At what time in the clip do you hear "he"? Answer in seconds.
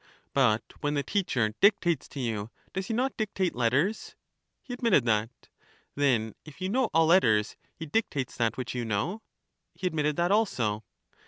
2.87-2.93, 4.63-4.73, 7.75-7.85, 9.79-9.85